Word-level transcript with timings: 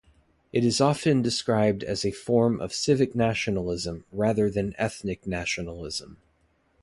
It 0.51 0.65
is 0.65 0.81
often 0.81 1.21
described 1.21 1.83
as 1.83 2.03
a 2.03 2.09
form 2.09 2.59
of 2.59 2.73
civic 2.73 3.13
nationalism 3.13 4.03
rather 4.11 4.49
than 4.49 4.73
ethnic 4.79 5.27
nationalism. 5.27 6.17